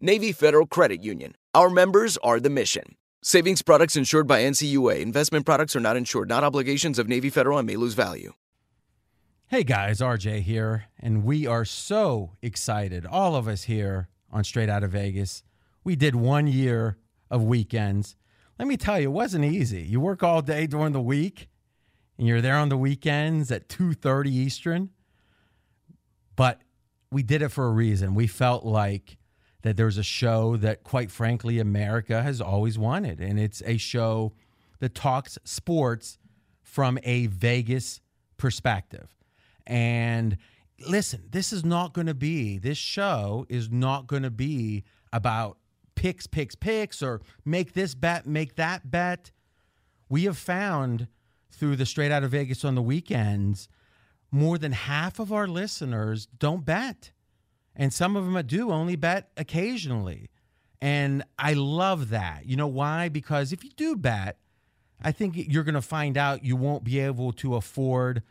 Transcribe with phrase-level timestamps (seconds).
[0.00, 1.34] Navy Federal Credit Union.
[1.54, 2.96] Our members are the mission.
[3.22, 5.00] Savings products insured by NCUA.
[5.00, 8.34] Investment products are not insured, not obligations of Navy Federal and may lose value.
[9.46, 14.68] Hey guys, RJ here, and we are so excited, all of us here on Straight
[14.68, 15.42] Out of Vegas.
[15.82, 16.98] We did one year
[17.30, 18.16] of weekends.
[18.58, 19.80] Let me tell you, it wasn't easy.
[19.80, 21.48] You work all day during the week,
[22.18, 24.90] and you're there on the weekends at 2:30 Eastern.
[26.34, 26.60] But
[27.10, 28.14] we did it for a reason.
[28.14, 29.16] We felt like
[29.66, 33.20] that there's a show that, quite frankly, America has always wanted.
[33.20, 34.32] And it's a show
[34.80, 36.18] that talks sports
[36.62, 38.00] from a Vegas
[38.36, 39.08] perspective.
[39.66, 40.36] And
[40.86, 45.58] listen, this is not going to be, this show is not going to be about
[45.94, 49.30] picks, picks, picks, or make this bet, make that bet.
[50.08, 51.08] We have found
[51.50, 53.68] through the Straight Out of Vegas on the weekends,
[54.30, 57.12] more than half of our listeners don't bet
[57.76, 60.30] and some of them do only bet occasionally.
[60.80, 62.46] And I love that.
[62.46, 63.08] You know why?
[63.08, 64.38] Because if you do bet,
[65.00, 68.22] I think you're going to find out you won't be able to afford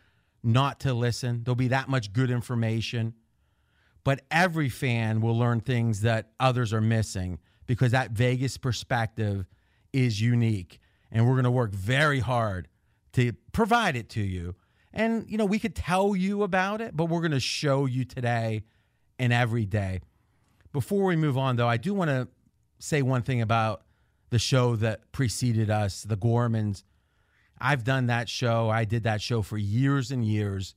[0.43, 1.43] not to listen.
[1.43, 3.13] There'll be that much good information.
[4.03, 9.47] But every fan will learn things that others are missing because that Vegas perspective
[9.93, 10.79] is unique.
[11.11, 12.67] And we're going to work very hard
[13.13, 14.55] to provide it to you.
[14.93, 18.05] And, you know, we could tell you about it, but we're going to show you
[18.05, 18.63] today
[19.19, 20.01] and every day.
[20.73, 22.27] Before we move on, though, I do want to
[22.79, 23.83] say one thing about
[24.29, 26.83] the show that preceded us, The Gormans.
[27.59, 28.69] I've done that show.
[28.69, 30.75] I did that show for years and years.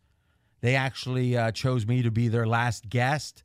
[0.60, 3.42] They actually uh, chose me to be their last guest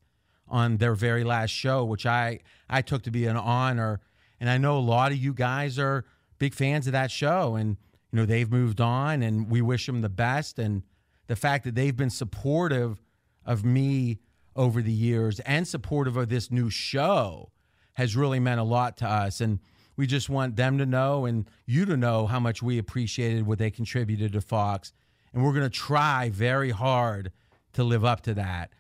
[0.48, 2.40] on their very last show, which I,
[2.70, 4.02] I took to be an honor.
[4.40, 6.06] And I know a lot of you guys are
[6.38, 7.56] big fans of that show.
[7.56, 7.78] And,
[8.12, 10.60] you know, they've moved on and we wish them the best.
[10.60, 10.84] And
[11.28, 13.02] the fact that they've been supportive
[13.46, 14.20] of me
[14.56, 17.52] over the years and supportive of this new show
[17.94, 19.42] has really meant a lot to us.
[19.42, 19.60] And
[19.96, 23.60] we just want them to know and you to know how much we appreciated what
[23.60, 24.94] they contributed to Fox.
[25.34, 27.32] And we're going to try very hard
[27.74, 28.72] to live up to that.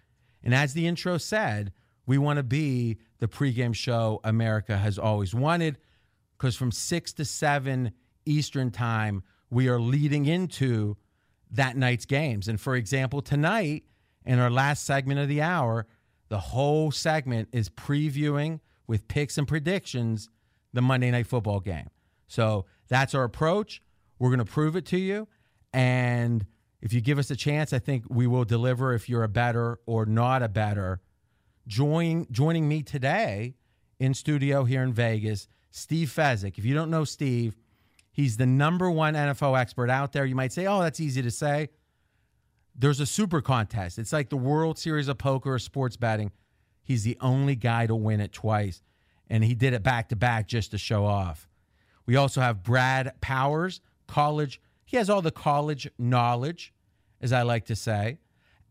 [0.44, 1.72] And as the intro said,
[2.06, 5.78] we want to be the pregame show America has always wanted
[6.38, 7.94] because from 6 to 7
[8.25, 10.98] Eastern Time, we are leading into
[11.51, 12.48] that night's games.
[12.48, 13.83] And for example, tonight,
[14.25, 15.86] in our last segment of the hour,
[16.30, 20.30] the whole segment is previewing with picks and predictions
[20.74, 21.90] the Monday Night Football game.
[22.28, 23.81] So that's our approach.
[24.20, 25.28] We're going to prove it to you.
[25.74, 26.46] And
[26.81, 29.80] if you give us a chance, I think we will deliver if you're a bettor
[29.86, 31.02] or not a bettor.
[31.68, 33.56] Join, joining me today
[34.00, 36.58] in studio here in Vegas, Steve Fezzik.
[36.58, 37.56] If you don't know Steve,
[38.12, 40.25] he's the number one NFL expert out there.
[40.25, 41.70] You might say, oh, that's easy to say
[42.75, 44.00] there's a super contest.
[44.00, 46.31] It's like the World Series of Poker or sports betting.
[46.84, 48.81] He's the only guy to win it twice.
[49.30, 51.48] and he did it back to back just to show off.
[52.06, 54.62] We also have Brad Powers, college.
[54.86, 56.74] He has all the college knowledge,
[57.22, 58.20] as I like to say.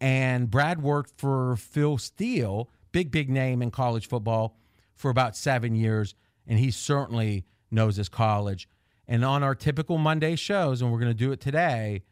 [0.00, 4.56] And Brad worked for Phil Steele, big, big name in college football,
[4.94, 6.14] for about seven years.
[6.46, 8.68] And he certainly knows his college.
[9.08, 12.02] And on our typical Monday shows, and we're going to do it today,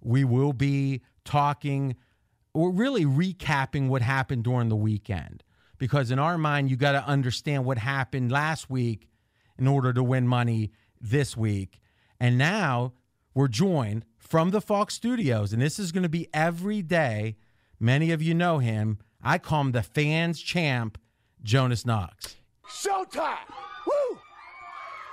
[0.00, 1.96] we will be talking
[2.54, 5.42] or really recapping what happened during the weekend.
[5.78, 9.08] Because in our mind, you got to understand what happened last week
[9.58, 10.70] in order to win money
[11.00, 11.80] this week.
[12.20, 12.92] And now
[13.34, 17.36] we're joined from the Fox studios, and this is going to be every day.
[17.80, 18.98] Many of you know him.
[19.22, 20.98] I call him the fans champ,
[21.42, 22.36] Jonas Knox.
[22.68, 23.36] Showtime!
[23.86, 24.18] Woo!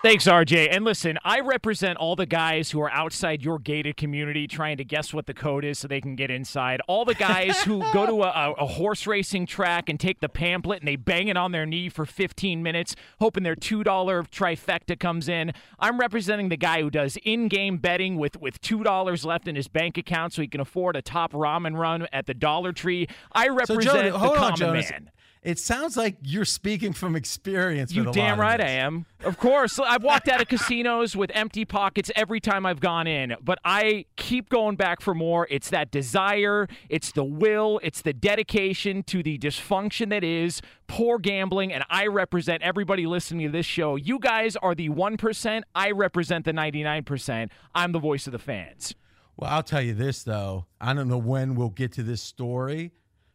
[0.01, 0.69] Thanks, RJ.
[0.71, 4.85] And listen, I represent all the guys who are outside your gated community trying to
[4.85, 6.79] guess what the code is so they can get inside.
[6.87, 10.79] All the guys who go to a, a, horse racing track and take the pamphlet
[10.79, 15.27] and they bang it on their knee for 15 minutes, hoping their $2 trifecta comes
[15.27, 15.51] in.
[15.79, 19.67] I'm representing the guy who does in game betting with, with $2 left in his
[19.67, 23.09] bank account so he can afford a top ramen run at the Dollar Tree.
[23.33, 25.11] I represent so the common man.
[25.41, 27.93] It sounds like you're speaking from experience.
[27.93, 29.05] You damn right I am.
[29.23, 33.37] Of course, I've walked out of casinos with empty pockets every time I've gone in,
[33.41, 35.47] but I keep going back for more.
[35.49, 41.17] It's that desire, it's the will, it's the dedication to the dysfunction that is poor
[41.19, 43.95] gambling, and I represent everybody listening to this show.
[43.95, 47.49] You guys are the 1%, I represent the 99%.
[47.73, 48.93] I'm the voice of the fans.
[49.37, 50.65] Well, I'll tell you this, though.
[50.81, 52.91] I don't know when we'll get to this story,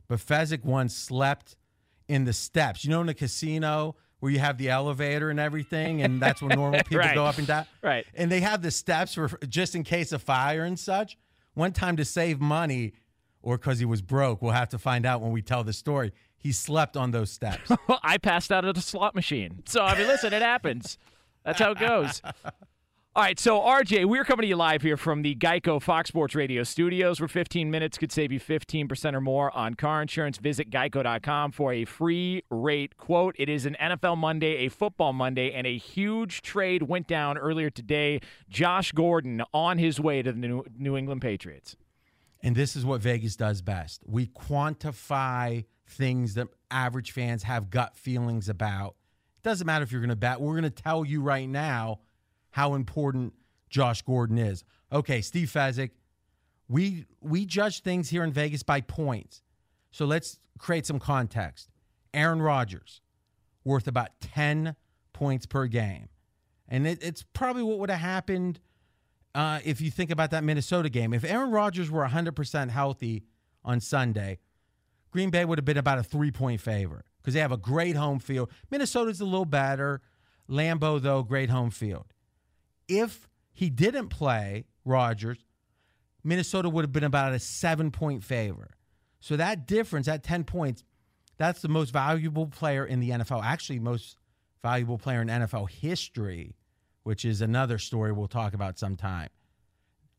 [0.06, 1.56] but Fezzik once slept
[2.08, 2.84] in the steps.
[2.84, 6.54] You know, in a casino where you have the elevator and everything, and that's where
[6.56, 7.14] normal people right.
[7.14, 7.66] go up and down.
[7.82, 8.06] Right.
[8.14, 11.18] And they have the steps for just in case of fire and such.
[11.54, 12.94] One time to save money,
[13.42, 16.12] or because he was broke, we'll have to find out when we tell the story.
[16.36, 17.70] He slept on those steps.
[18.02, 19.62] I passed out at a slot machine.
[19.66, 20.98] So I mean, listen, it happens.
[21.44, 22.22] That's how it goes.
[23.16, 26.34] All right, so RJ, we're coming to you live here from the Geico Fox Sports
[26.34, 30.38] Radio studios, where 15 minutes could save you 15% or more on car insurance.
[30.38, 33.36] Visit geico.com for a free rate quote.
[33.38, 37.70] It is an NFL Monday, a football Monday, and a huge trade went down earlier
[37.70, 38.18] today.
[38.48, 41.76] Josh Gordon on his way to the New England Patriots.
[42.42, 47.94] And this is what Vegas does best we quantify things that average fans have gut
[47.96, 48.96] feelings about.
[49.36, 52.00] It doesn't matter if you're going to bet, we're going to tell you right now
[52.54, 53.32] how important
[53.68, 54.62] Josh Gordon is.
[54.92, 55.90] Okay, Steve Fezzik,
[56.68, 59.42] we we judge things here in Vegas by points.
[59.90, 61.68] So let's create some context.
[62.14, 63.00] Aaron Rodgers,
[63.64, 64.76] worth about 10
[65.12, 66.10] points per game.
[66.68, 68.60] And it, it's probably what would have happened
[69.34, 71.12] uh, if you think about that Minnesota game.
[71.12, 73.24] If Aaron Rodgers were 100% healthy
[73.64, 74.38] on Sunday,
[75.10, 77.96] Green Bay would have been about a three point favorite because they have a great
[77.96, 78.52] home field.
[78.70, 80.02] Minnesota's a little better.
[80.48, 82.13] Lambeau, though, great home field
[82.88, 85.38] if he didn't play Rodgers,
[86.22, 88.70] Minnesota would have been about a seven point favor.
[89.20, 90.84] So that difference, that 10 points,
[91.38, 93.42] that's the most valuable player in the NFL.
[93.42, 94.18] Actually, most
[94.62, 96.56] valuable player in NFL history,
[97.02, 99.28] which is another story we'll talk about sometime.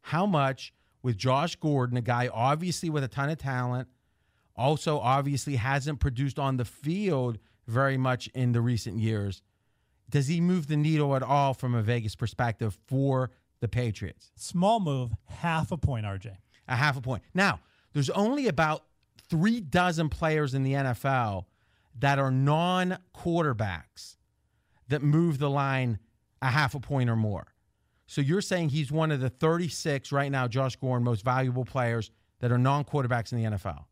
[0.02, 3.88] How much with Josh Gordon, a guy obviously with a ton of talent,
[4.56, 9.42] also obviously hasn't produced on the field very much in the recent years
[10.10, 14.32] does he move the needle at all from a Vegas perspective for the Patriots?
[14.36, 16.38] Small move, half a point, RJ.
[16.68, 17.24] A half a point.
[17.34, 17.60] Now,
[17.94, 18.84] there's only about
[19.30, 21.46] three dozen players in the NFL
[22.00, 24.18] that are non quarterbacks
[24.90, 26.00] that move the line
[26.42, 27.48] a half a point or more.
[28.08, 32.12] So you're saying he's one of the 36 right now, Josh Gordon, most valuable players
[32.40, 33.86] that are non quarterbacks in the NFL?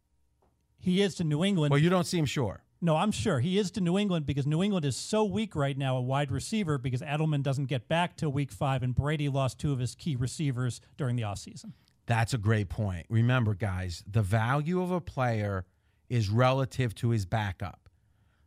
[0.78, 1.72] He is to New England.
[1.72, 2.62] Well, you don't seem sure.
[2.84, 5.78] No, I'm sure he is to New England because New England is so weak right
[5.78, 9.58] now, a wide receiver, because Edelman doesn't get back till week five, and Brady lost
[9.58, 11.72] two of his key receivers during the offseason.
[12.08, 13.06] That's a great point.
[13.08, 15.66] Remember, guys, the value of a player
[16.10, 17.88] is relative to his backup.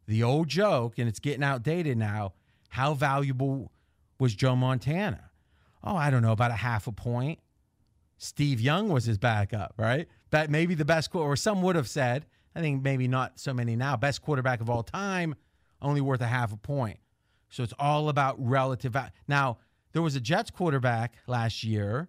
[0.07, 2.35] The old joke, and it's getting outdated now,
[2.69, 3.73] how valuable
[4.21, 5.31] was Joe Montana?
[5.83, 7.38] Oh, I don't know, about a half a point.
[8.19, 10.09] Steve Young was his backup, right?
[10.28, 13.52] That maybe the best, quote, or some would have said I think maybe not so
[13.52, 13.96] many now.
[13.98, 15.34] Best quarterback of all time,
[15.82, 16.98] only worth a half a point.
[17.50, 19.10] So it's all about relative value.
[19.28, 19.58] Now,
[19.92, 22.08] there was a Jets quarterback last year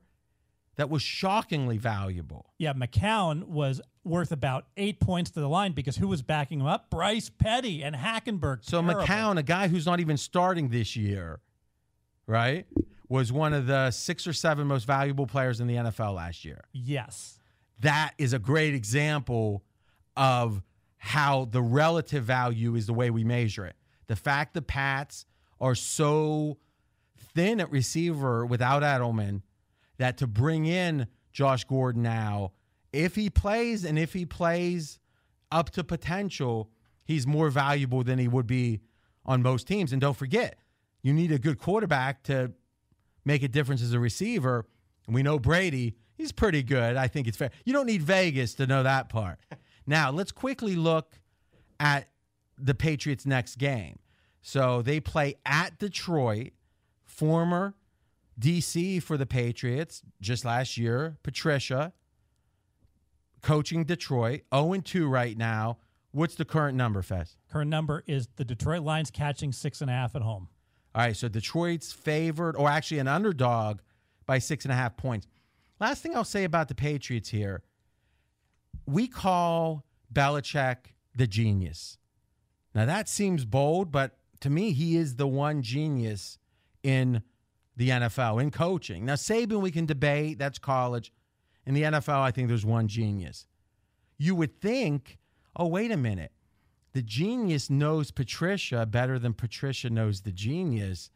[0.77, 2.54] that was shockingly valuable.
[2.58, 6.66] Yeah, McCown was worth about eight points to the line because who was backing him
[6.66, 6.89] up?
[6.89, 8.60] Bryce Petty and Hackenberg.
[8.62, 9.01] So Terrible.
[9.01, 11.42] McCown, a guy who's not even starting this year,
[12.25, 12.66] right,
[13.10, 16.63] was one of the six or seven most valuable players in the NFL last year.
[16.72, 17.39] Yes.
[17.82, 19.63] That is a great example
[20.18, 20.62] of
[20.98, 23.76] how the relative value is the way we measure it.
[24.08, 25.26] The fact the Pats
[25.62, 26.58] are so
[27.36, 29.42] thin at receiver without Edelman
[29.98, 32.52] that to bring in Josh Gordon now,
[32.92, 35.00] if he plays and if he plays
[35.52, 36.72] up to potential,
[37.06, 38.82] he's more valuable than he would be
[39.26, 39.92] on most teams.
[39.92, 40.58] And don't forget,
[41.04, 42.54] you need a good quarterback to
[43.24, 44.66] make a difference as a receiver.
[45.06, 46.96] And we know Brady, he's pretty good.
[46.96, 47.52] I think it's fair.
[47.66, 49.40] You don't need Vegas to know that part.
[49.88, 51.20] now, let's quickly look
[51.79, 52.10] at
[52.58, 54.00] the Patriots' next game.
[54.41, 56.51] So they play at Detroit,
[57.06, 57.74] former
[58.39, 61.94] DC for the Patriots just last year, Patricia,
[63.41, 65.77] coaching Detroit, 0 2 right now.
[66.12, 67.36] What's the current number, Fez?
[67.51, 70.50] Current number is the Detroit Lions catching six and a half at home.
[70.96, 73.79] All right, so Detroit's favored, or actually an underdog
[74.25, 75.27] by six and a half points.
[75.79, 77.62] Last thing I'll say about the Patriots here
[78.88, 80.77] we call Belichick
[81.15, 81.98] the genius.
[82.74, 86.38] Now, that seems bold, but to me, he is the one genius
[86.84, 87.24] in
[87.75, 89.06] the NFL, in coaching.
[89.06, 91.12] Now, Saban, we can debate, that's college.
[91.65, 93.46] In the NFL, I think there's one genius.
[94.17, 95.17] You would think,
[95.56, 96.32] oh, wait a minute
[96.98, 101.12] the genius knows Patricia better than Patricia knows the genius,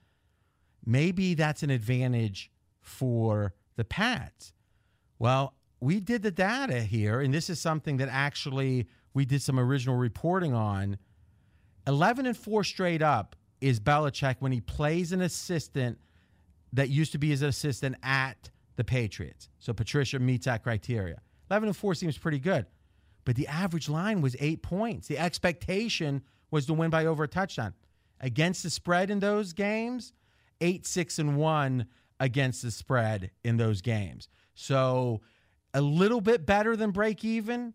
[0.86, 4.54] maybe that's an advantage for the Pats.
[5.18, 9.60] Well, we did the data here, and this is something that actually we did some
[9.60, 10.98] original reporting on.
[11.88, 16.00] 11 and 4 straight up is Belichick when he plays an assistant
[16.74, 19.50] that used to be his assistant at the Patriots.
[19.60, 21.22] So Patricia meets that criteria.
[21.50, 22.66] 11 and 4 seems pretty good
[23.26, 25.08] but the average line was eight points.
[25.08, 27.74] The expectation was to win by over a touchdown.
[28.20, 30.14] Against the spread in those games,
[30.60, 31.88] eight, six, and one
[32.20, 34.28] against the spread in those games.
[34.54, 35.22] So
[35.74, 37.74] a little bit better than break even.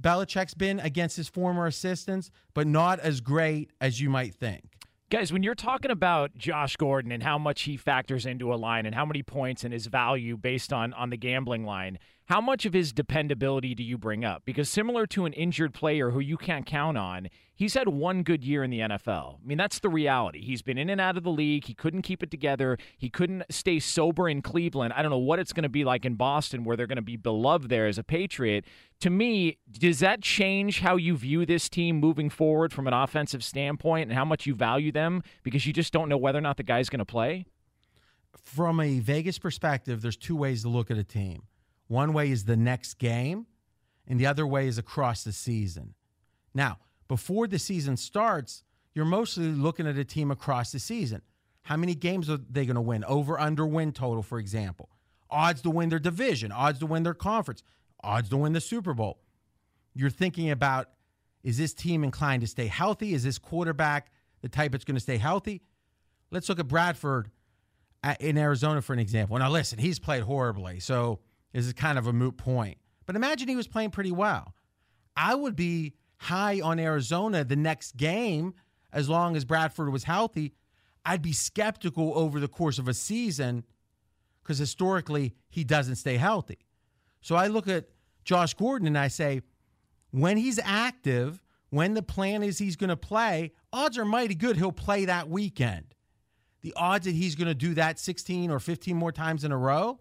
[0.00, 4.78] Belichick's been against his former assistants, but not as great as you might think.
[5.10, 8.84] Guys, when you're talking about Josh Gordon and how much he factors into a line
[8.84, 11.98] and how many points and his value based on on the gambling line,
[12.28, 14.42] how much of his dependability do you bring up?
[14.44, 18.44] Because similar to an injured player who you can't count on, he's had one good
[18.44, 19.36] year in the NFL.
[19.36, 20.42] I mean, that's the reality.
[20.44, 21.64] He's been in and out of the league.
[21.64, 22.76] He couldn't keep it together.
[22.98, 24.92] He couldn't stay sober in Cleveland.
[24.94, 27.02] I don't know what it's going to be like in Boston, where they're going to
[27.02, 28.66] be beloved there as a Patriot.
[29.00, 33.42] To me, does that change how you view this team moving forward from an offensive
[33.42, 36.58] standpoint and how much you value them because you just don't know whether or not
[36.58, 37.46] the guy's going to play?
[38.36, 41.47] From a Vegas perspective, there's two ways to look at a team
[41.88, 43.46] one way is the next game,
[44.06, 45.94] and the other way is across the season.
[46.54, 46.78] Now,
[47.08, 48.62] before the season starts,
[48.94, 51.22] you're mostly looking at a team across the season.
[51.62, 53.04] How many games are they going to win?
[53.04, 54.90] Over, under, win total, for example.
[55.30, 57.62] Odds to win their division, odds to win their conference,
[58.02, 59.20] odds to win the Super Bowl.
[59.94, 60.88] You're thinking about
[61.42, 63.14] is this team inclined to stay healthy?
[63.14, 64.10] Is this quarterback
[64.42, 65.62] the type that's going to stay healthy?
[66.30, 67.30] Let's look at Bradford
[68.02, 69.38] uh, in Arizona for an example.
[69.38, 70.80] Now, listen, he's played horribly.
[70.80, 71.20] So
[71.52, 72.78] is kind of a moot point.
[73.06, 74.54] But imagine he was playing pretty well.
[75.16, 78.54] I would be high on Arizona the next game
[78.92, 80.54] as long as Bradford was healthy.
[81.04, 83.64] I'd be skeptical over the course of a season
[84.42, 86.58] because historically he doesn't stay healthy.
[87.20, 87.88] So I look at
[88.24, 89.42] Josh Gordon and I say,
[90.10, 94.56] when he's active, when the plan is he's going to play, odds are mighty good
[94.56, 95.94] he'll play that weekend.
[96.62, 99.56] The odds that he's going to do that 16 or 15 more times in a
[99.56, 100.00] row,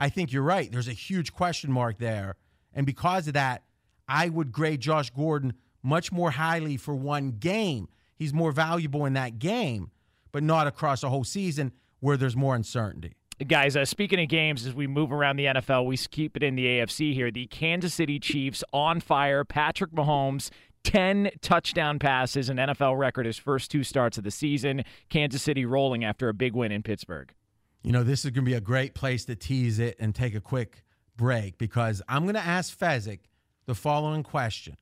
[0.00, 0.72] I think you're right.
[0.72, 2.36] There's a huge question mark there.
[2.72, 3.62] And because of that,
[4.08, 5.52] I would grade Josh Gordon
[5.82, 7.88] much more highly for one game.
[8.16, 9.90] He's more valuable in that game,
[10.32, 13.14] but not across a whole season where there's more uncertainty.
[13.46, 16.56] Guys, uh, speaking of games, as we move around the NFL, we keep it in
[16.56, 17.30] the AFC here.
[17.30, 19.44] The Kansas City Chiefs on fire.
[19.44, 20.50] Patrick Mahomes
[20.84, 24.82] 10 touchdown passes, an NFL record his first two starts of the season.
[25.10, 27.32] Kansas City rolling after a big win in Pittsburgh.
[27.82, 30.34] You know, this is going to be a great place to tease it and take
[30.34, 30.84] a quick
[31.16, 33.20] break because I'm going to ask Fezzik
[33.66, 34.76] the following question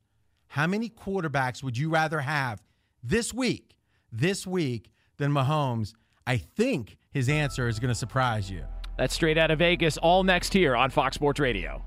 [0.49, 2.63] How many quarterbacks would you rather have
[3.03, 3.77] this week,
[4.11, 5.95] this week, than Mahomes?
[6.27, 8.65] I think his answer is going to surprise you.
[8.97, 11.85] That's straight out of Vegas, all next here on Fox Sports Radio.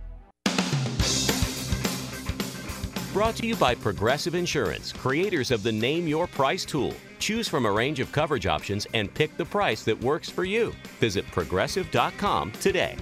[3.14, 6.94] Brought to you by Progressive Insurance, creators of the Name Your Price tool.
[7.20, 10.74] Choose from a range of coverage options and pick the price that works for you.
[11.02, 12.96] Visit progressive.com today.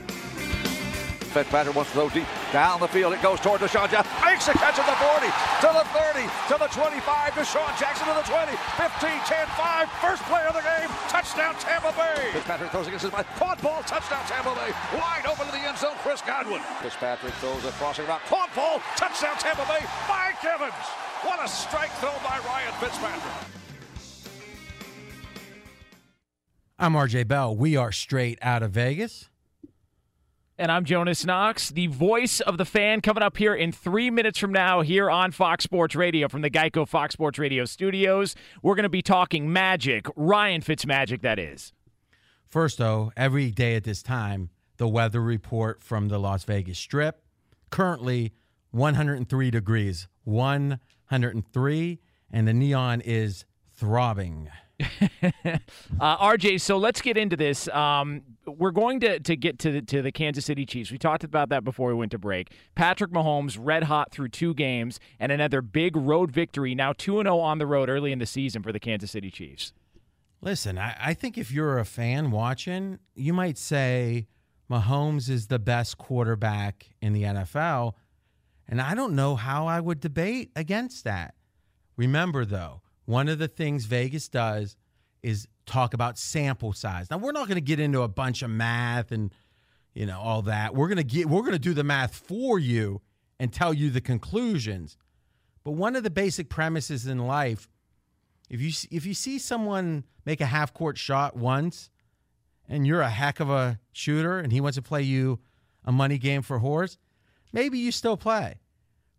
[1.29, 3.13] Fitzpatrick wants to throw deep down the field.
[3.13, 4.09] It goes toward DeSean Jackson.
[4.25, 5.29] Makes a catch at the 40,
[5.61, 7.33] to the 30, to the 25.
[7.37, 9.89] DeSean Jackson to the 20, 15, 10, 5.
[10.01, 10.89] First play of the game.
[11.07, 12.33] Touchdown Tampa Bay.
[12.33, 13.25] Fitzpatrick throws against his line.
[13.37, 13.81] Caught ball.
[13.83, 14.73] Touchdown Tampa Bay.
[14.97, 15.95] Wide open to the end zone.
[16.01, 16.61] Chris Godwin.
[16.81, 18.21] Fitzpatrick throws a crossing route.
[18.25, 18.81] Caught ball.
[18.97, 19.85] Touchdown Tampa Bay.
[20.09, 20.73] Mike Evans.
[21.21, 23.33] What a strike throw by Ryan Fitzpatrick.
[26.81, 27.55] I'm RJ Bell.
[27.55, 29.28] We are straight out of Vegas.
[30.59, 34.37] And I'm Jonas Knox, the voice of the fan, coming up here in three minutes
[34.37, 38.35] from now here on Fox Sports Radio from the Geico Fox Sports Radio studios.
[38.61, 41.71] We're going to be talking magic, Ryan Fitzmagic, that is.
[42.45, 47.23] First, though, every day at this time, the weather report from the Las Vegas Strip.
[47.69, 48.33] Currently
[48.71, 51.99] 103 degrees, 103,
[52.33, 54.49] and the neon is throbbing.
[56.01, 57.67] uh, RJ, so let's get into this.
[57.69, 58.23] Um,
[58.59, 60.91] we're going to, to get to the, to the Kansas City Chiefs.
[60.91, 62.51] We talked about that before we went to break.
[62.75, 66.75] Patrick Mahomes, red hot through two games, and another big road victory.
[66.75, 69.71] Now 2 0 on the road early in the season for the Kansas City Chiefs.
[70.41, 74.27] Listen, I, I think if you're a fan watching, you might say
[74.69, 77.93] Mahomes is the best quarterback in the NFL.
[78.67, 81.33] And I don't know how I would debate against that.
[81.95, 84.75] Remember, though, one of the things Vegas does
[85.23, 87.09] is talk about sample size.
[87.09, 89.33] Now we're not going to get into a bunch of math and
[89.93, 90.75] you know all that.
[90.75, 93.01] We're going to get we're going to do the math for you
[93.39, 94.97] and tell you the conclusions.
[95.63, 97.69] But one of the basic premises in life
[98.49, 101.89] if you if you see someone make a half court shot once
[102.67, 105.39] and you're a heck of a shooter and he wants to play you
[105.85, 106.97] a money game for horse,
[107.53, 108.59] maybe you still play.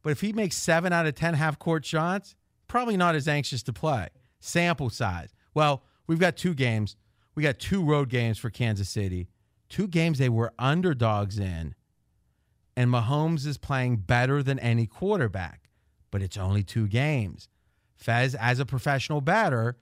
[0.02, 2.34] But if he makes 7 out of 10 half court shots,
[2.68, 4.08] probably not as anxious to play.
[4.40, 5.34] Sample size.
[5.54, 6.96] Well, we've got two games.
[7.36, 9.28] We got two road games for Kansas City.
[9.68, 11.76] Two games they were underdogs in.
[12.76, 15.70] And Mahomes is playing better than any quarterback,
[16.10, 17.48] but it's only two games.
[17.94, 19.76] Fez, as a professional batter,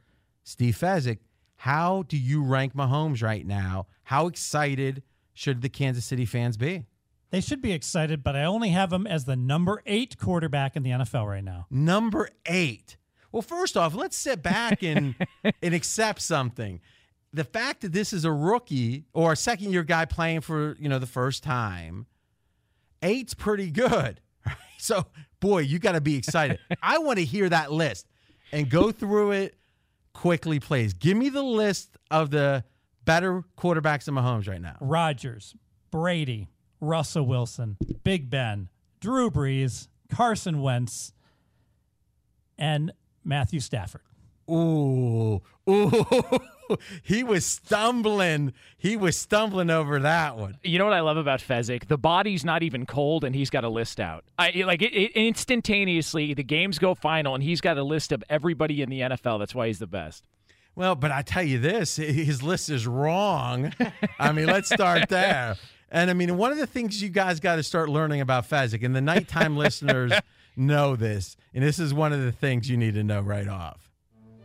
[0.45, 1.21] Steve Fezzik,
[1.57, 3.87] how do you rank Mahomes right now?
[4.05, 6.85] How excited should the Kansas City fans be?
[7.31, 10.83] They should be excited, but I only have him as the number eight quarterback in
[10.83, 11.67] the NFL right now.
[11.71, 12.99] Number eight.
[13.33, 15.15] Well, first off, let's sit back and
[15.63, 16.81] and accept something.
[17.33, 20.89] The fact that this is a rookie or a second year guy playing for you
[20.89, 22.07] know the first time,
[23.03, 24.21] eight's pretty good.
[24.47, 24.57] Right?
[24.79, 25.05] So,
[25.41, 26.59] boy, you got to be excited.
[26.83, 28.07] I want to hear that list
[28.51, 29.57] and go through it
[30.15, 30.95] quickly, please.
[30.95, 32.65] Give me the list of the
[33.05, 34.77] better quarterbacks in Mahomes right now.
[34.81, 35.55] Rodgers,
[35.91, 36.49] Brady,
[36.81, 38.69] Russell Wilson, Big Ben,
[39.01, 41.13] Drew Brees, Carson Wentz,
[42.57, 42.93] and
[43.29, 44.01] Matthew Stafford.
[44.51, 46.07] Ooh, ooh,
[47.03, 48.55] he was stumbling.
[48.79, 50.57] He was stumbling over that one.
[50.63, 51.87] You know what I love about Fezzik?
[51.87, 54.25] The body's not even cold, and he's got a list out.
[54.39, 56.33] I like it, it, instantaneously.
[56.33, 59.39] The games go final, and he's got a list of everybody in the NFL.
[59.39, 60.25] That's why he's the best.
[60.75, 63.75] Well, but I tell you this, his list is wrong.
[64.19, 65.57] I mean, let's start there.
[65.91, 68.83] And I mean, one of the things you guys got to start learning about Fezzik,
[68.83, 70.13] and the nighttime listeners
[70.59, 73.91] know this, and this is one of the things you need to know right off.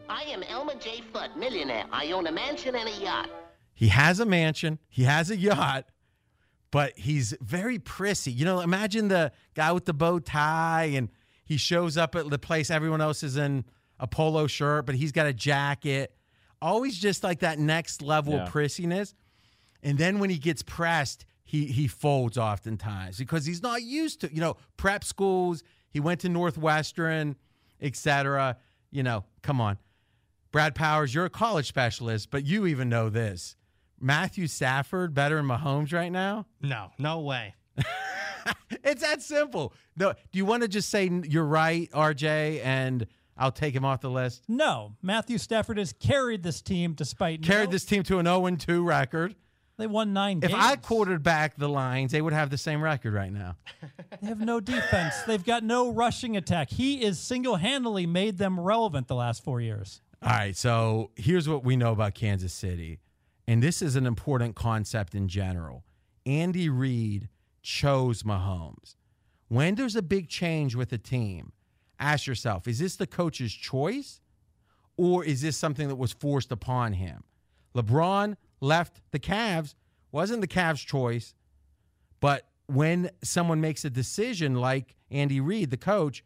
[0.10, 1.02] I am Elmer J.
[1.14, 1.86] Fudd, millionaire.
[1.92, 3.30] I own a mansion and a yacht.
[3.74, 5.86] He has a mansion, he has a yacht,
[6.72, 8.32] but he's very prissy.
[8.32, 11.10] You know, imagine the guy with the bow tie, and
[11.46, 13.66] he shows up at the place everyone else is in
[14.00, 16.16] a polo shirt, but he's got a jacket.
[16.62, 18.44] Always just like that next level yeah.
[18.44, 19.14] of prissiness.
[19.82, 24.34] And then when he gets pressed, he he folds oftentimes because he's not used to
[24.34, 25.64] you know prep schools.
[25.94, 27.36] He went to Northwestern,
[27.80, 28.58] etc.
[28.92, 29.78] You know, come on,
[30.52, 33.56] Brad Powers, you're a college specialist, but you even know this.
[34.00, 36.48] Matthew Stafford better than Mahomes right now?
[36.62, 37.56] No, no way.
[38.84, 39.74] it's that simple.
[39.96, 44.02] No, do you want to just say you're right, RJ, and I'll take him off
[44.02, 44.44] the list?
[44.48, 48.56] No, Matthew Stafford has carried this team despite carried no- this team to an 0
[48.56, 49.36] 2 record.
[49.78, 50.64] They won nine if games.
[50.64, 53.58] I quarterback the Lions, they would have the same record right now.
[54.22, 55.16] they have no defense.
[55.26, 56.70] They've got no rushing attack.
[56.70, 60.02] He is single handedly made them relevant the last four years.
[60.22, 60.56] All right.
[60.56, 63.00] So here's what we know about Kansas City.
[63.48, 65.84] And this is an important concept in general.
[66.26, 67.30] Andy Reid
[67.62, 68.96] chose Mahomes.
[69.48, 71.52] When there's a big change with a team,
[72.00, 74.22] ask yourself is this the coach's choice
[74.98, 77.24] or is this something that was forced upon him?
[77.76, 79.76] LeBron left the Cavs
[80.12, 81.36] wasn't the Cavs' choice,
[82.20, 86.24] but when someone makes a decision like Andy Reid, the coach,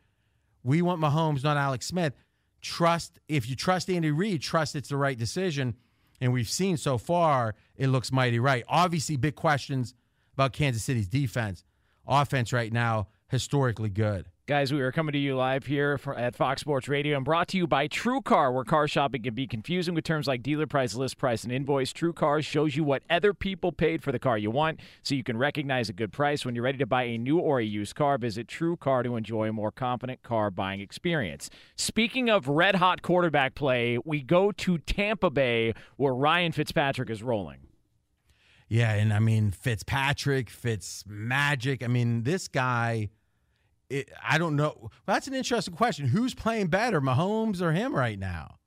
[0.63, 2.13] we want Mahomes, not Alex Smith.
[2.61, 5.75] Trust if you trust Andy Reid, trust it's the right decision.
[6.19, 8.63] And we've seen so far it looks mighty right.
[8.67, 9.93] Obviously, big questions
[10.33, 11.63] about Kansas City's defense.
[12.07, 14.27] Offense right now, historically good.
[14.47, 17.49] Guys, we are coming to you live here for, at Fox Sports Radio and brought
[17.49, 20.65] to you by True Car, where car shopping can be confusing with terms like dealer
[20.65, 21.91] price, list price, and invoice.
[21.91, 25.23] True Car shows you what other people paid for the car you want so you
[25.25, 26.45] can recognize a good price.
[26.45, 29.17] When you're ready to buy a new or a used car, visit True Car to
[29.17, 31.49] enjoy a more confident car buying experience.
[31.75, 37.21] Speaking of red hot quarterback play, we go to Tampa Bay where Ryan Fitzpatrick is
[37.21, 37.67] rolling.
[38.69, 41.83] Yeah, and I mean Fitzpatrick, Fitz Magic.
[41.83, 43.09] I mean, this guy
[43.89, 44.75] it, I don't know.
[44.79, 46.07] Well, that's an interesting question.
[46.07, 48.57] Who's playing better, Mahomes or him right now?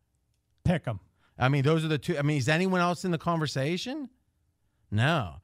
[0.65, 1.01] Pick him.
[1.39, 2.19] I mean, those are the two.
[2.19, 4.11] I mean, is anyone else in the conversation?
[4.91, 5.37] No.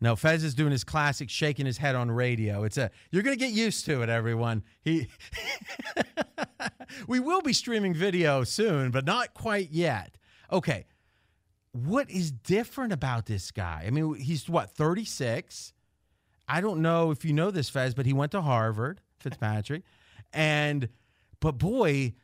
[0.00, 2.64] No, Fez is doing his classic shaking his head on radio.
[2.64, 4.62] It's a you're going to get used to it everyone.
[4.82, 5.08] He
[7.08, 10.16] We will be streaming video soon, but not quite yet.
[10.52, 10.86] Okay.
[11.72, 13.84] What is different about this guy?
[13.86, 15.72] I mean, he's what, 36?
[16.46, 19.00] I don't know if you know this Fez, but he went to Harvard.
[19.24, 19.82] Fitzpatrick.
[20.32, 20.88] And
[21.40, 22.14] but boy,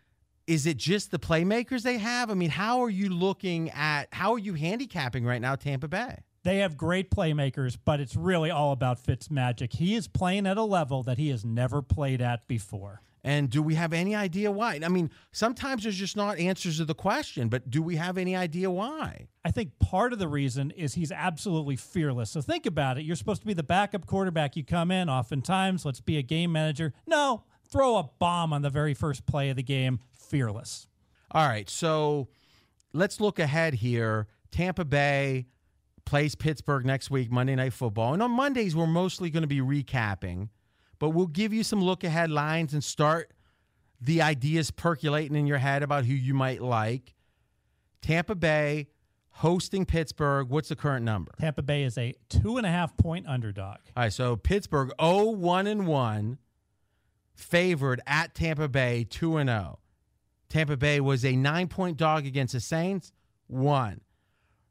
[0.47, 2.31] is it just the playmakers they have?
[2.31, 6.23] I mean, how are you looking at how are you handicapping right now Tampa Bay?
[6.43, 9.75] They have great playmakers, but it's really all about Fitz magic.
[9.75, 13.03] He is playing at a level that he has never played at before.
[13.23, 14.81] And do we have any idea why?
[14.83, 18.35] I mean, sometimes there's just not answers to the question, but do we have any
[18.35, 19.29] idea why?
[19.45, 22.31] I think part of the reason is he's absolutely fearless.
[22.31, 23.05] So think about it.
[23.05, 24.57] You're supposed to be the backup quarterback.
[24.57, 26.95] You come in, oftentimes, let's be a game manager.
[27.07, 30.01] No, throw a bomb on the very first play of the game.
[30.13, 30.87] Fearless.
[31.31, 31.69] All right.
[31.69, 32.29] So
[32.93, 34.29] let's look ahead here.
[34.51, 35.47] Tampa Bay
[36.05, 38.15] plays Pittsburgh next week, Monday Night Football.
[38.15, 40.49] And on Mondays, we're mostly going to be recapping
[41.01, 43.33] but we'll give you some look ahead lines and start
[44.01, 47.15] the ideas percolating in your head about who you might like.
[48.01, 48.89] Tampa Bay
[49.31, 50.49] hosting Pittsburgh.
[50.49, 51.33] What's the current number?
[51.41, 53.79] Tampa Bay is a two and a half point underdog.
[53.97, 56.39] All right, so Pittsburgh 0 1 and 1,
[57.35, 59.79] favored at Tampa Bay 2 and 0.
[60.51, 63.13] Tampa Bay was a nine point dog against the Saints,
[63.47, 64.03] one.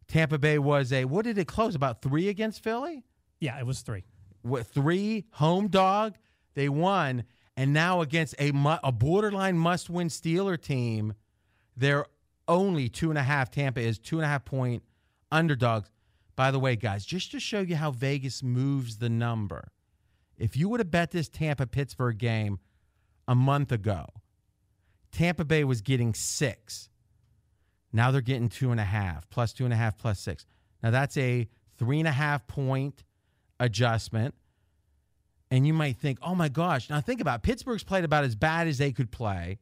[0.08, 1.76] Tampa Bay was a, what did it close?
[1.76, 3.06] About three against Philly?
[3.40, 4.06] Yeah, it was three
[4.44, 6.16] with three home dog.
[6.56, 7.24] They won,
[7.56, 8.52] and now against a
[8.84, 11.14] a borderline must win Steeler team,
[11.78, 12.06] they're
[12.48, 13.52] only two and a half.
[13.52, 14.84] Tampa is two and a half point
[15.32, 15.90] underdogs.
[16.36, 19.72] By the way, guys, just to show you how Vegas moves the number,
[20.38, 22.60] if you would have bet this Tampa Pittsburgh game
[23.28, 24.06] a month ago,
[25.12, 26.90] Tampa Bay was getting six.
[27.92, 30.46] Now they're getting two and a half, plus two and a half, plus six.
[30.82, 31.48] Now that's a
[31.78, 33.04] three and a half point
[33.60, 34.36] adjustment.
[35.52, 36.90] And you might think, oh my gosh.
[36.90, 37.44] Now think about it.
[37.44, 39.60] Pittsburgh's played about as bad as they could play.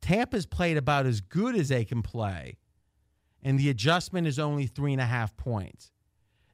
[0.00, 2.58] Tampa's played about as good as they can play.
[3.42, 5.92] And the adjustment is only three and a half points.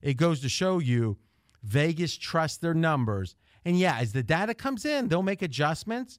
[0.02, 1.16] It goes to show you
[1.62, 3.34] Vegas trusts their numbers.
[3.64, 6.18] And yeah, as the data comes in, they'll make adjustments.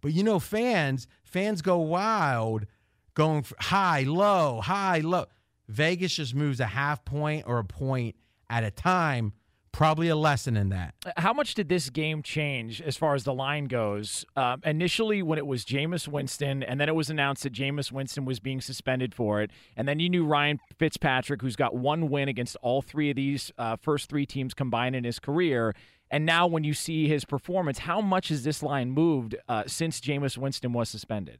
[0.00, 2.66] But you know, fans, fans go wild
[3.14, 5.26] going high, low, high, low.
[5.68, 8.16] Vegas just moves a half point or a point
[8.48, 9.34] at a time
[9.72, 10.94] probably a lesson in that.
[11.16, 14.24] How much did this game change as far as the line goes?
[14.36, 18.24] Uh, initially, when it was Jameis Winston, and then it was announced that Jameis Winston
[18.24, 22.28] was being suspended for it, and then you knew Ryan Fitzpatrick, who's got one win
[22.28, 25.74] against all three of these uh, first three teams combined in his career.
[26.10, 30.00] And now, when you see his performance, how much has this line moved uh, since
[30.00, 31.38] Jameis Winston was suspended?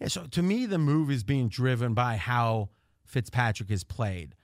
[0.00, 2.70] Yeah, so to me, the move is being driven by how
[3.04, 4.34] Fitzpatrick has played.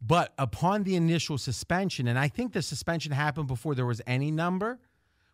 [0.00, 4.30] But upon the initial suspension, and I think the suspension happened before there was any
[4.30, 4.78] number,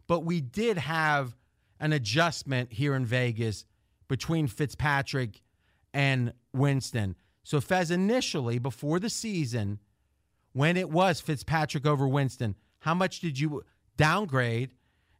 [0.07, 1.37] but we did have
[1.81, 3.67] an adjustment here in Vegas
[4.09, 5.43] between Fitzpatrick
[5.93, 7.17] and Winston.
[7.43, 9.81] So Fez initially before the season,
[10.53, 13.65] when it was Fitzpatrick over Winston, how much did you
[13.97, 14.71] downgrade?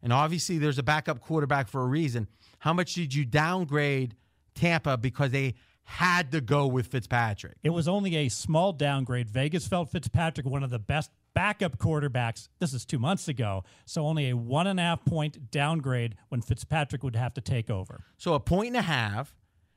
[0.03, 2.29] And obviously there's a backup quarterback for a reason.
[2.61, 4.17] How much did you downgrade
[4.55, 5.55] Tampa because they
[5.85, 7.57] had to go with Fitzpatrick.
[7.63, 9.29] It was only a small downgrade.
[9.29, 12.49] Vegas felt Fitzpatrick one of the best backup quarterbacks.
[12.59, 13.65] This is two months ago.
[13.85, 17.69] So only a one and a half point downgrade when Fitzpatrick would have to take
[17.71, 18.05] over.
[18.17, 19.35] So a point and a half.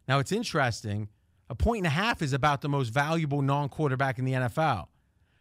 [0.08, 1.10] Now it's interesting.
[1.50, 4.88] A point and a half is about the most valuable non quarterback in the NFL.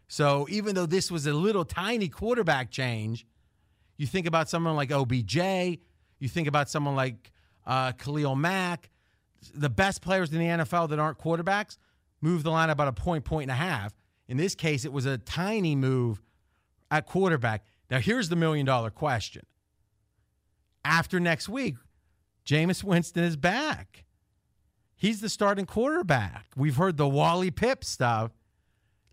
[0.09, 3.27] So even though this was a little tiny quarterback change,
[3.97, 7.33] you think about someone like OBJ, you think about someone like
[7.67, 8.91] uh, Khalil Mack,
[9.55, 11.79] the best players in the NFL that aren't quarterbacks
[12.21, 13.95] move the line about a point, point and a half.
[14.29, 16.21] In this case, it was a tiny move
[16.91, 17.65] at quarterback.
[17.91, 19.45] Now, here's the million dollar question.
[20.85, 21.77] After next week,
[22.45, 24.05] Jameis Winston is back.
[24.97, 26.47] He's the starting quarterback.
[26.57, 28.33] We've heard the Wally Pipp stuff.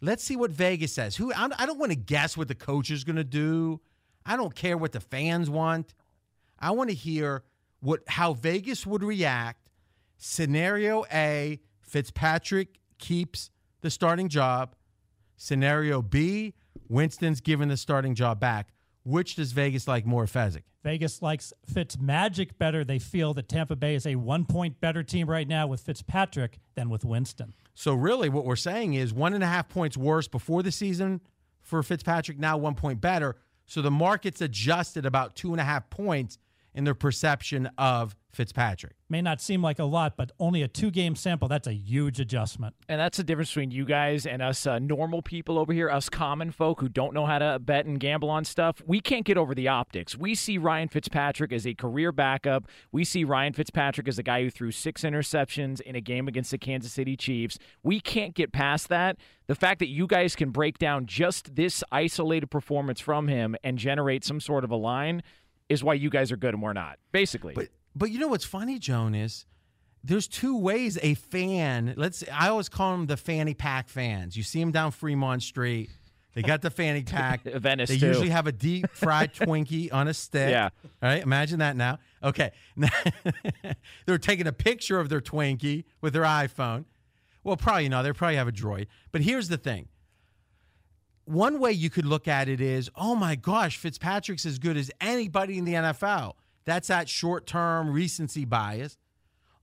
[0.02, 1.16] Let's see what Vegas says.
[1.16, 3.80] Who I don't want to guess what the coach is going to do.
[4.26, 5.94] I don't care what the fans want.
[6.60, 7.44] I want to hear
[7.80, 9.63] what how Vegas would react.
[10.26, 14.74] Scenario A, Fitzpatrick keeps the starting job.
[15.36, 16.54] Scenario B,
[16.88, 18.70] Winston's given the starting job back.
[19.04, 20.64] Which does Vegas like more, Fezzik?
[20.82, 22.86] Vegas likes Fitz Magic better.
[22.86, 26.60] They feel that Tampa Bay is a one point better team right now with Fitzpatrick
[26.76, 27.54] than with Winston.
[27.74, 31.20] So really, what we're saying is one and a half points worse before the season
[31.60, 32.40] for Fitzpatrick.
[32.40, 33.36] Now one point better.
[33.66, 36.38] So the market's adjusted about two and a half points
[36.74, 38.94] in their perception of Fitzpatrick.
[39.10, 41.48] May not seem like a lot, but only a two game sample.
[41.48, 42.76] That's a huge adjustment.
[42.90, 46.10] And that's the difference between you guys and us uh, normal people over here, us
[46.10, 48.82] common folk who don't know how to bet and gamble on stuff.
[48.86, 50.18] We can't get over the optics.
[50.18, 52.66] We see Ryan Fitzpatrick as a career backup.
[52.92, 56.52] We see Ryan Fitzpatrick as a guy who threw six interceptions in a game against
[56.52, 57.60] the Kansas City Chiefs.
[57.84, 59.18] We can't get past that.
[59.48, 63.78] The fact that you guys can break down just this isolated performance from him and
[63.78, 65.22] generate some sort of a line
[65.70, 67.54] is why you guys are good and we're not, basically.
[67.54, 69.46] But but you know what's funny, Joan, is
[70.04, 71.94] there's two ways a fan.
[71.98, 72.24] Let's.
[72.32, 74.36] I always call them the fanny pack fans.
[74.36, 75.90] You see them down Fremont Street.
[76.34, 77.44] They got the fanny pack.
[77.46, 77.90] Venice.
[77.90, 78.08] They too.
[78.08, 80.50] usually have a deep fried Twinkie on a stick.
[80.50, 80.70] Yeah.
[80.84, 81.22] All right.
[81.22, 82.00] Imagine that now.
[82.24, 82.52] Okay.
[84.06, 86.86] they're taking a picture of their Twinkie with their iPhone.
[87.44, 88.04] Well, probably not.
[88.04, 88.88] They probably have a droid.
[89.12, 89.88] But here's the thing.
[91.26, 94.92] One way you could look at it is, oh my gosh, Fitzpatrick's as good as
[95.00, 96.34] anybody in the NFL.
[96.66, 98.98] That's that short term recency bias.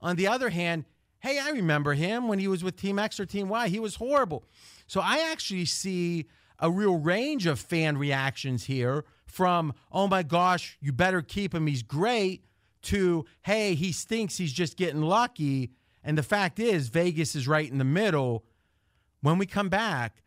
[0.01, 0.85] On the other hand,
[1.21, 3.69] hey, I remember him when he was with Team X or Team Y.
[3.69, 4.45] He was horrible.
[4.87, 6.27] So I actually see
[6.59, 11.67] a real range of fan reactions here from, oh my gosh, you better keep him,
[11.67, 12.45] he's great,
[12.83, 15.71] to, hey, he stinks, he's just getting lucky.
[16.03, 18.45] And the fact is, Vegas is right in the middle.
[19.21, 20.23] When we come back,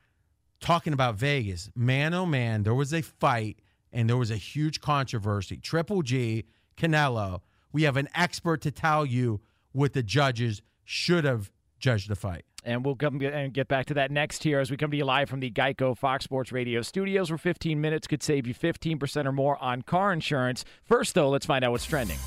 [0.59, 3.59] talking about Vegas, man, oh man, there was a fight
[3.91, 5.57] and there was a huge controversy.
[5.57, 6.45] Triple G,
[6.77, 12.15] Canelo, we have an expert to tell you what the judges should have judged the
[12.15, 12.45] fight.
[12.65, 15.03] And we'll come and get back to that next here as we come to you
[15.03, 19.25] live from the Geico Fox Sports Radio studios, where 15 minutes could save you 15%
[19.25, 20.63] or more on car insurance.
[20.85, 22.19] First, though, let's find out what's trending.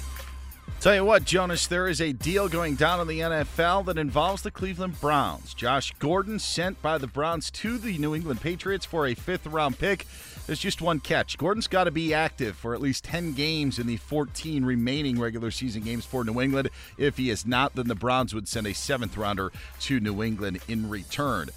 [0.86, 4.42] Tell you what, Jonas, there is a deal going down in the NFL that involves
[4.42, 5.52] the Cleveland Browns.
[5.52, 9.80] Josh Gordon sent by the Browns to the New England Patriots for a fifth round
[9.80, 10.06] pick.
[10.46, 11.38] There's just one catch.
[11.38, 15.50] Gordon's got to be active for at least 10 games in the 14 remaining regular
[15.50, 16.70] season games for New England.
[16.96, 20.60] If he is not, then the Browns would send a seventh rounder to New England
[20.68, 21.48] in return.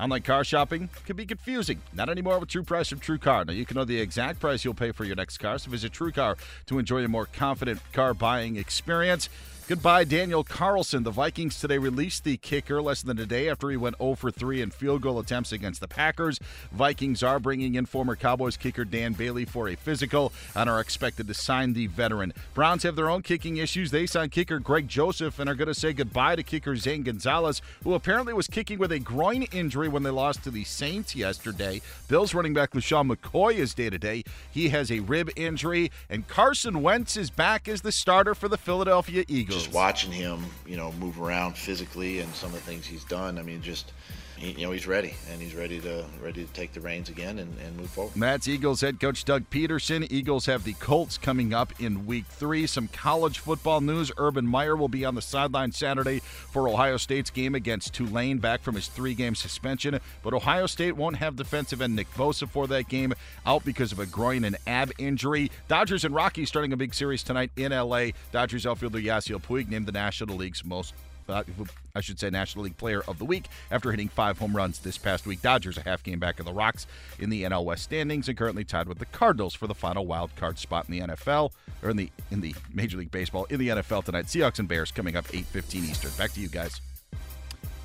[0.00, 1.82] Online car shopping can be confusing.
[1.92, 3.44] Not anymore with True Price from True Car.
[3.44, 5.58] Now you can know the exact price you'll pay for your next car.
[5.58, 9.28] So visit True Car to enjoy a more confident car buying experience.
[9.70, 11.04] Goodbye, Daniel Carlson.
[11.04, 14.32] The Vikings today released the kicker less than a day after he went 0 for
[14.32, 16.40] 3 in field goal attempts against the Packers.
[16.72, 21.28] Vikings are bringing in former Cowboys kicker Dan Bailey for a physical and are expected
[21.28, 22.32] to sign the veteran.
[22.52, 23.92] Browns have their own kicking issues.
[23.92, 27.62] They signed kicker Greg Joseph and are going to say goodbye to kicker Zane Gonzalez,
[27.84, 31.80] who apparently was kicking with a groin injury when they lost to the Saints yesterday.
[32.08, 34.24] Bills running back LeSean McCoy is day to day.
[34.50, 38.58] He has a rib injury, and Carson Wentz is back as the starter for the
[38.58, 42.86] Philadelphia Eagles just watching him, you know, move around physically and some of the things
[42.86, 43.38] he's done.
[43.38, 43.92] I mean, just
[44.40, 47.38] he, you know, he's ready and he's ready to ready to take the reins again
[47.38, 48.14] and, and move forward.
[48.16, 50.06] That's Eagles head coach Doug Pederson.
[50.10, 52.66] Eagles have the Colts coming up in Week Three.
[52.66, 57.30] Some college football news: Urban Meyer will be on the sideline Saturday for Ohio State's
[57.30, 60.00] game against Tulane, back from his three-game suspension.
[60.22, 63.12] But Ohio State won't have defensive end Nick Bosa for that game,
[63.44, 65.50] out because of a groin and ab injury.
[65.68, 68.08] Dodgers and Rockies starting a big series tonight in LA.
[68.32, 70.94] Dodgers outfielder Yasiel Puig named the National League's most
[71.30, 74.98] I should say, National League Player of the Week after hitting five home runs this
[74.98, 75.42] past week.
[75.42, 76.86] Dodgers a half game back of the Rocks
[77.18, 80.34] in the NL West standings and currently tied with the Cardinals for the final wild
[80.36, 83.68] card spot in the NFL or in the in the Major League Baseball in the
[83.68, 84.26] NFL tonight.
[84.26, 86.12] Seahawks and Bears coming up 8:15 Eastern.
[86.16, 86.80] Back to you guys.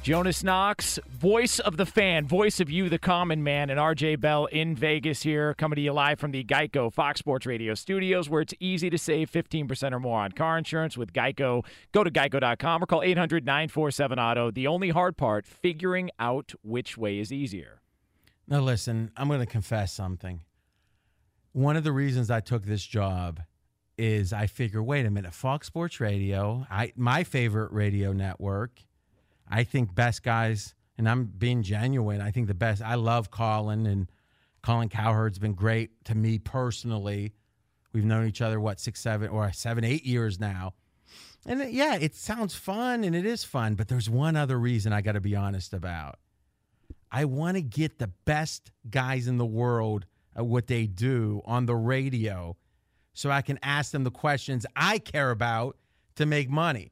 [0.06, 4.46] Jonas Knox, voice of the fan, voice of you, the common man, and RJ Bell
[4.46, 8.42] in Vegas here, coming to you live from the Geico Fox Sports Radio studios, where
[8.42, 11.66] it's easy to save 15% or more on car insurance with Geico.
[11.92, 14.52] Go to geico.com or call 800 947 Auto.
[14.52, 17.82] The only hard part, figuring out which way is easier.
[18.48, 20.42] Now, listen, I'm going to confess something.
[21.54, 23.42] One of the reasons I took this job
[23.98, 28.84] is I figure, wait a minute, Fox Sports Radio, I my favorite radio network
[29.48, 32.22] I think best guys, and I'm being genuine.
[32.22, 32.82] I think the best.
[32.82, 34.12] I love Colin, and
[34.62, 37.34] Colin Cowherd's been great to me personally.
[37.94, 40.74] We've known each other what six, seven, or seven, eight years now.
[41.46, 43.76] And it, yeah, it sounds fun, and it is fun.
[43.76, 46.20] But there's one other reason I got to be honest about.
[47.12, 50.06] I want to get the best guys in the world
[50.36, 52.58] at what they do on the radio
[53.14, 55.78] so I can ask them the questions I care about
[56.16, 56.92] to make money.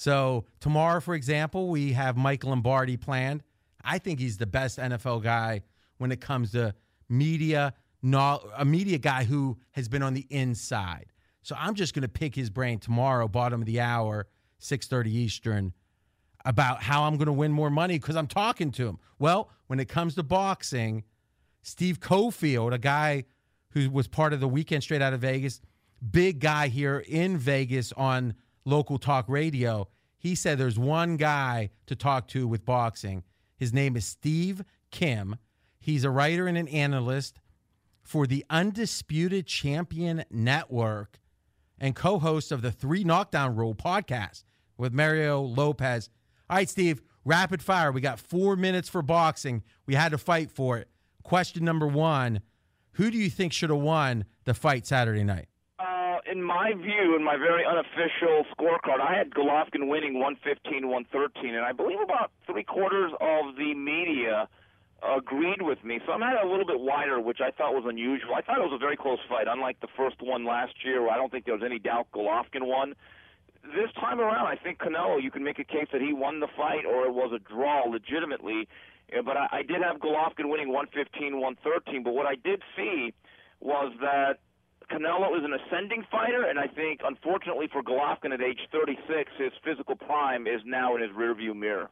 [0.00, 3.42] So, tomorrow, for example, we have Mike Lombardi planned.
[3.84, 5.60] I think he's the best NFL guy
[5.98, 6.74] when it comes to
[7.10, 11.12] media, a media guy who has been on the inside.
[11.42, 14.26] So, I'm just going to pick his brain tomorrow, bottom of the hour,
[14.58, 15.74] 6:30 Eastern,
[16.46, 18.98] about how I'm going to win more money because I'm talking to him.
[19.18, 21.04] Well, when it comes to boxing,
[21.60, 23.24] Steve Cofield, a guy
[23.72, 25.60] who was part of the weekend straight out of Vegas,
[26.10, 28.32] big guy here in Vegas on
[28.64, 29.88] local talk radio.
[30.18, 33.24] He said there's one guy to talk to with boxing.
[33.56, 35.36] His name is Steve Kim.
[35.78, 37.40] He's a writer and an analyst
[38.02, 41.18] for the Undisputed Champion Network
[41.78, 44.44] and co host of the Three Knockdown Rule podcast
[44.76, 46.10] with Mario Lopez.
[46.48, 47.92] All right, Steve, rapid fire.
[47.92, 49.62] We got four minutes for boxing.
[49.86, 50.88] We had to fight for it.
[51.22, 52.40] Question number one
[52.92, 55.48] Who do you think should have won the fight Saturday night?
[56.30, 61.64] In my view, in my very unofficial scorecard, I had Golovkin winning 115 113, and
[61.64, 64.46] I believe about three quarters of the media
[65.02, 65.98] agreed with me.
[66.06, 68.34] So I'm at a little bit wider, which I thought was unusual.
[68.36, 71.10] I thought it was a very close fight, unlike the first one last year, where
[71.10, 72.94] I don't think there was any doubt Golovkin won.
[73.64, 76.48] This time around, I think Canelo, you can make a case that he won the
[76.56, 78.68] fight or it was a draw legitimately.
[79.12, 82.04] Eh, but I, I did have Golovkin winning 115 113.
[82.04, 83.12] But what I did see
[83.60, 84.38] was that
[84.90, 89.52] Canelo is an ascending fighter, and I think, unfortunately for Golovkin at age 36, his
[89.64, 91.90] physical prime is now in his rearview mirror.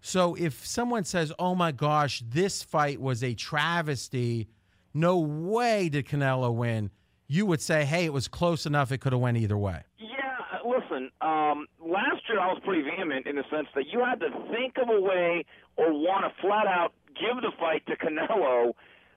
[0.00, 4.48] So if someone says, "Oh my gosh, this fight was a travesty,"
[4.94, 6.90] no way did Canelo win.
[7.26, 10.36] You would say, "Hey, it was close enough; it could have went either way." Yeah,
[10.52, 11.10] uh, listen.
[11.20, 14.78] Um, last year I was pretty vehement in the sense that you had to think
[14.78, 15.44] of a way
[15.76, 18.74] or want to flat out give the fight to Canelo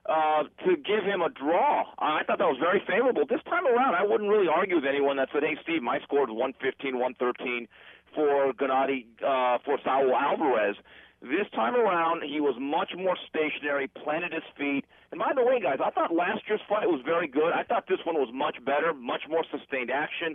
[0.08, 1.84] uh, to give him a draw.
[1.98, 3.22] I thought that was very favorable.
[3.28, 6.24] This time around, I wouldn't really argue with anyone that said, "Hey, Steve, my score
[6.24, 7.68] is 115, 113
[8.14, 10.76] for Gennady uh, for Saul Alvarez."
[11.22, 14.84] This time around, he was much more stationary, planted his feet.
[15.12, 17.52] And by the way, guys, I thought last year's fight was very good.
[17.52, 20.34] I thought this one was much better, much more sustained action,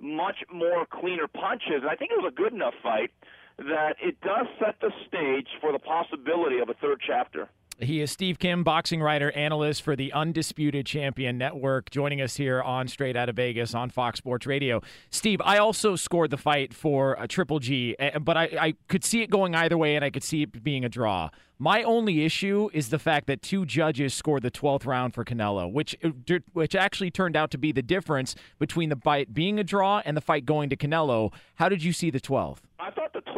[0.00, 1.82] much more cleaner punches.
[1.82, 3.10] And I think it was a good enough fight
[3.58, 7.48] that it does set the stage for the possibility of a third chapter.
[7.80, 12.60] He is Steve Kim, boxing writer, analyst for the Undisputed Champion Network, joining us here
[12.60, 14.82] on Straight Out of Vegas on Fox Sports Radio.
[15.10, 19.04] Steve, I also scored the fight for a Triple G, eh, but I, I could
[19.04, 21.30] see it going either way, and I could see it being a draw.
[21.60, 25.72] My only issue is the fact that two judges scored the 12th round for Canelo,
[25.72, 26.10] which uh,
[26.52, 30.16] which actually turned out to be the difference between the fight being a draw and
[30.16, 31.32] the fight going to Canelo.
[31.56, 32.58] How did you see the 12th?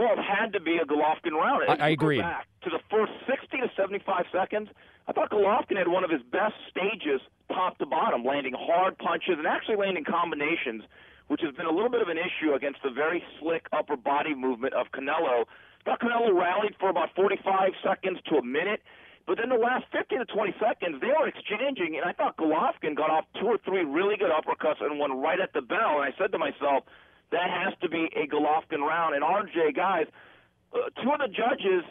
[0.00, 1.64] I 12 had to be a Golovkin round.
[1.68, 2.20] I- I If you go agree.
[2.20, 4.70] Back to the first 60 to 75 seconds,
[5.06, 7.20] I thought Golovkin had one of his best stages,
[7.52, 10.84] top to bottom, landing hard punches and actually landing combinations,
[11.28, 14.34] which has been a little bit of an issue against the very slick upper body
[14.34, 15.44] movement of Canelo.
[15.46, 18.82] I thought Canelo rallied for about 45 seconds to a minute.
[19.26, 22.94] But then the last 15 to 20 seconds, they were exchanging, and I thought Golovkin
[22.96, 26.00] got off two or three really good uppercuts and one right at the bell.
[26.00, 26.84] And I said to myself,
[27.32, 29.14] that has to be a Golovkin round.
[29.14, 30.06] And RJ, guys,
[30.72, 31.84] uh, two of the judges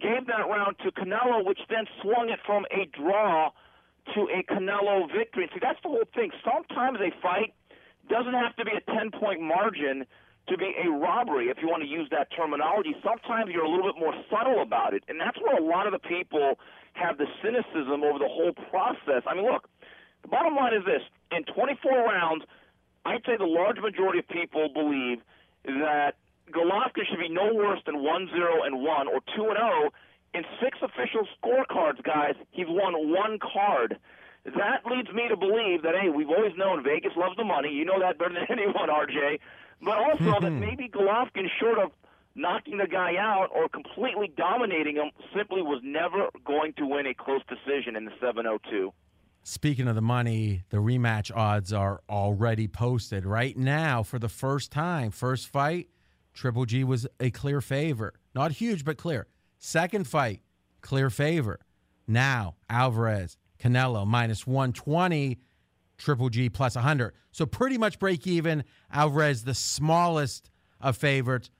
[0.00, 3.50] gave that round to Canelo, which then swung it from a draw
[4.14, 5.48] to a Canelo victory.
[5.52, 6.30] See, that's the whole thing.
[6.44, 7.54] Sometimes a fight
[8.08, 10.06] doesn't have to be a 10 point margin
[10.48, 12.94] to be a robbery, if you want to use that terminology.
[13.02, 15.02] Sometimes you're a little bit more subtle about it.
[15.08, 16.54] And that's where a lot of the people
[16.94, 19.26] have the cynicism over the whole process.
[19.26, 19.68] I mean, look,
[20.22, 21.02] the bottom line is this
[21.34, 22.44] in 24 rounds,
[23.06, 25.18] I'd say the large majority of people believe
[25.64, 26.16] that
[26.50, 29.90] Golovkin should be no worse than 1 0 and 1 or 2 and 0.
[30.34, 33.98] In six official scorecards, guys, he's won one card.
[34.44, 37.70] That leads me to believe that, hey, we've always known Vegas loves the money.
[37.72, 39.38] You know that better than anyone, RJ.
[39.82, 41.90] But also that maybe Golovkin, short of
[42.34, 47.14] knocking the guy out or completely dominating him, simply was never going to win a
[47.14, 48.92] close decision in the 702.
[49.48, 54.72] Speaking of the money, the rematch odds are already posted right now for the first
[54.72, 55.12] time.
[55.12, 55.88] First fight,
[56.34, 58.14] Triple G was a clear favor.
[58.34, 59.28] Not huge, but clear.
[59.60, 60.40] Second fight,
[60.80, 61.60] clear favor.
[62.08, 65.38] Now, Alvarez, Canelo minus 120,
[65.96, 67.14] Triple G plus 100.
[67.30, 68.64] So pretty much break even.
[68.92, 71.50] Alvarez, the smallest of favorites.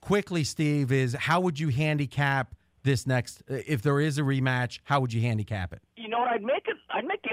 [0.00, 2.54] Quickly, Steve, is how would you handicap
[2.84, 3.42] this next?
[3.48, 5.82] If there is a rematch, how would you handicap it?
[5.96, 6.18] You know?
[6.18, 6.77] I'd make it.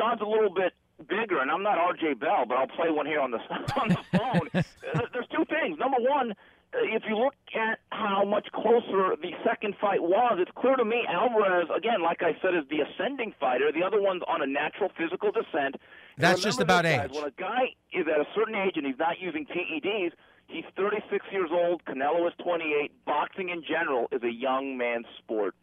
[0.05, 0.73] I'd make the odds a little bit
[1.07, 2.15] bigger, and I'm not R.J.
[2.15, 3.37] Bell, but I'll play one here on the
[3.81, 4.49] on the phone.
[5.13, 5.77] There's two things.
[5.79, 10.37] Number one, uh, if you look at how much closer the second fight was.
[10.39, 13.71] It's clear to me Alvarez, again, like I said, is the ascending fighter.
[13.71, 15.75] The other one's on a natural physical descent.
[16.17, 17.15] That's just about guys, age.
[17.15, 20.11] When a guy is at a certain age and he's not using PEDs,
[20.47, 21.83] he's 36 years old.
[21.85, 22.91] Canelo is 28.
[23.05, 25.55] Boxing in general is a young man's sport.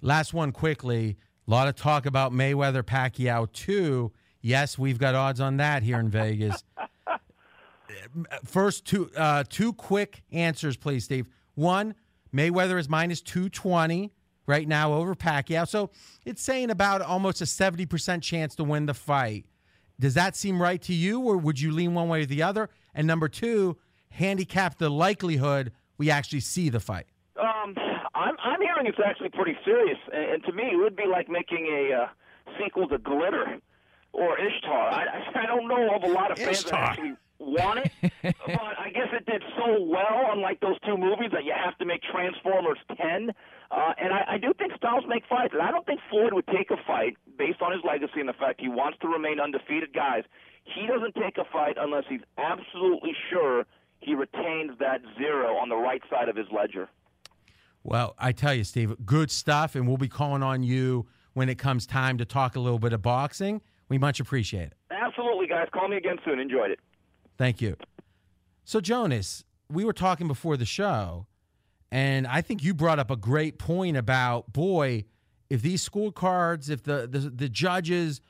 [0.00, 1.16] Last one quickly.
[1.46, 4.12] A lot of talk about Mayweather Pacquiao too.
[4.40, 6.64] Yes, we've got odds on that here in Vegas.
[8.44, 11.26] First two uh, two quick answers, please, Steve.
[11.54, 11.94] One,
[12.34, 14.12] Mayweather is minus two twenty
[14.46, 15.90] right now over Pacquiao, so
[16.24, 19.46] it's saying about almost a seventy percent chance to win the fight.
[20.00, 22.70] Does that seem right to you, or would you lean one way or the other?
[22.94, 23.78] And number two,
[24.10, 27.06] handicap the likelihood we actually see the fight.
[27.40, 27.74] Um,
[28.14, 28.36] I'm,
[28.82, 31.94] I'm it's actually pretty serious, and, and to me, it would be like making a
[31.94, 32.06] uh,
[32.58, 33.58] sequel to Glitter
[34.12, 34.90] or Ishtar.
[34.90, 35.04] I,
[35.34, 39.08] I- don't know of a lot of fans that actually want it, but I guess
[39.12, 43.30] it did so well, unlike those two movies, that you have to make Transformers 10.
[43.70, 46.46] Uh, and I, I do think styles make fights, and I don't think Floyd would
[46.48, 49.92] take a fight based on his legacy and the fact he wants to remain undefeated.
[49.94, 50.24] Guys,
[50.64, 53.64] he doesn't take a fight unless he's absolutely sure
[54.00, 56.88] he retains that zero on the right side of his ledger.
[57.84, 61.58] Well, I tell you, Steve, good stuff, and we'll be calling on you when it
[61.58, 63.60] comes time to talk a little bit of boxing.
[63.88, 64.74] We much appreciate it.
[64.90, 65.68] Absolutely, guys.
[65.72, 66.38] Call me again soon.
[66.38, 66.80] Enjoyed it.
[67.36, 67.76] Thank you.
[68.64, 71.26] So, Jonas, we were talking before the show,
[71.90, 75.04] and I think you brought up a great point about boy,
[75.50, 78.20] if these scorecards, if the the, the judges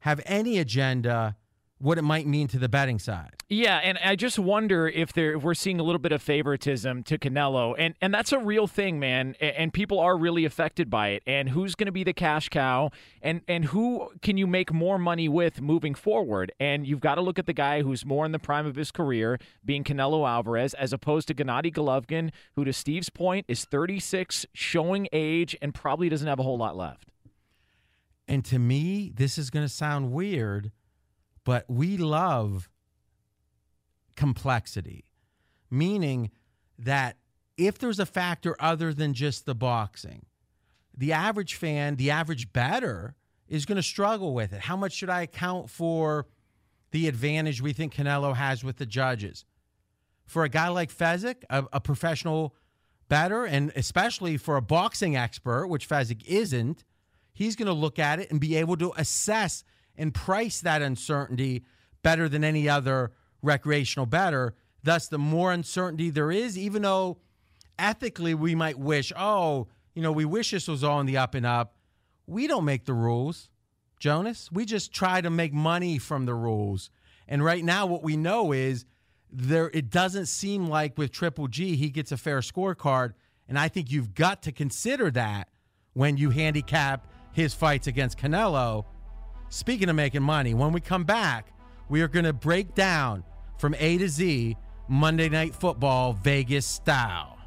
[0.00, 1.36] have any agenda,
[1.80, 3.34] what it might mean to the betting side.
[3.48, 7.04] Yeah, and I just wonder if there if we're seeing a little bit of favoritism
[7.04, 9.36] to Canelo, and and that's a real thing, man.
[9.40, 11.22] a- And people are really affected by it.
[11.26, 12.90] And who's going to be the cash cow,
[13.22, 16.52] and and who can you make more money with moving forward?
[16.60, 18.90] And you've got to look at the guy who's more in the prime of his
[18.90, 24.44] career, being Canelo Alvarez, as opposed to Gennady Golovkin, who, to Steve's point, is 36,
[24.52, 27.08] showing age, and probably doesn't have a whole lot left.
[28.26, 30.70] And to me, this is going to sound weird,
[31.48, 32.68] but we love
[34.16, 35.06] complexity,
[35.70, 36.30] meaning
[36.78, 37.16] that
[37.56, 40.26] if there's a factor other than just the boxing,
[40.94, 43.14] the average fan, the average bettor
[43.48, 44.60] is going to struggle with it.
[44.60, 46.26] How much should I account for
[46.90, 49.46] the advantage we think Canelo has with the judges?
[50.26, 52.54] For a guy like Fezzik, a, a professional
[53.08, 56.84] bettor, and especially for a boxing expert, which Fezzik isn't,
[57.32, 59.64] he's going to look at it and be able to assess
[59.98, 61.64] and price that uncertainty
[62.02, 64.54] better than any other recreational bettor.
[64.82, 67.18] Thus, the more uncertainty there is, even though
[67.78, 71.34] ethically we might wish, oh, you know, we wish this was all in the up
[71.34, 71.74] and up.
[72.26, 73.50] We don't make the rules,
[73.98, 74.50] Jonas.
[74.52, 76.90] We just try to make money from the rules.
[77.26, 78.84] And right now, what we know is
[79.30, 79.70] there.
[79.74, 83.14] It doesn't seem like with Triple G he gets a fair scorecard,
[83.48, 85.48] and I think you've got to consider that
[85.92, 88.84] when you handicap his fights against Canelo.
[89.50, 91.52] Speaking of making money, when we come back,
[91.88, 93.24] we are going to break down
[93.58, 94.56] from A to Z
[94.88, 97.37] Monday Night Football Vegas style.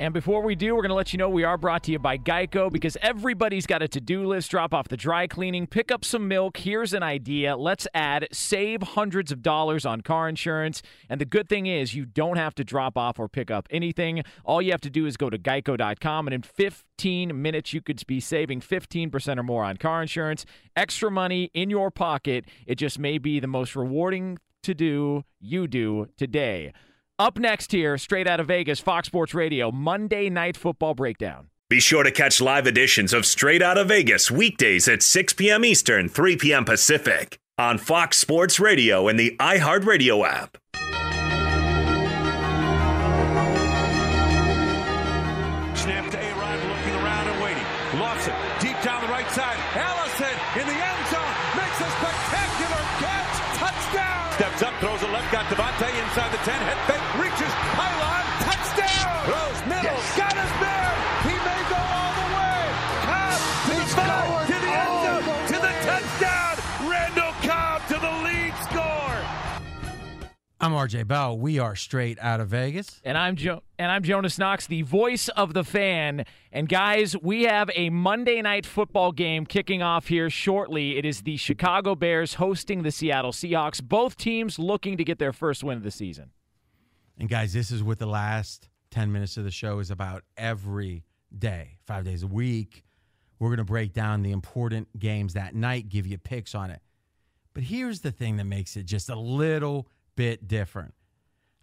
[0.00, 2.00] And before we do, we're going to let you know we are brought to you
[2.00, 4.50] by Geico because everybody's got a to do list.
[4.50, 6.56] Drop off the dry cleaning, pick up some milk.
[6.56, 7.56] Here's an idea.
[7.56, 10.82] Let's add save hundreds of dollars on car insurance.
[11.08, 14.24] And the good thing is, you don't have to drop off or pick up anything.
[14.44, 18.04] All you have to do is go to geico.com, and in 15 minutes, you could
[18.08, 20.44] be saving 15% or more on car insurance.
[20.74, 22.46] Extra money in your pocket.
[22.66, 26.72] It just may be the most rewarding to do you do today.
[27.16, 31.46] Up next here, straight out of Vegas, Fox Sports Radio, Monday Night Football Breakdown.
[31.70, 35.64] Be sure to catch live editions of Straight Out of Vegas weekdays at 6 p.m.
[35.64, 36.64] Eastern, 3 p.m.
[36.64, 40.58] Pacific on Fox Sports Radio and the iHeartRadio app.
[70.64, 71.36] I'm RJ Bell.
[71.36, 73.02] We are straight out of Vegas.
[73.04, 76.24] And I'm jo- and I'm Jonas Knox, the voice of the fan.
[76.50, 80.96] And guys, we have a Monday night football game kicking off here shortly.
[80.96, 83.82] It is the Chicago Bears hosting the Seattle Seahawks.
[83.82, 86.30] Both teams looking to get their first win of the season.
[87.18, 91.04] And guys, this is what the last 10 minutes of the show is about every
[91.38, 92.84] day, five days a week.
[93.38, 96.80] We're going to break down the important games that night, give you picks on it.
[97.52, 100.94] But here's the thing that makes it just a little bit different.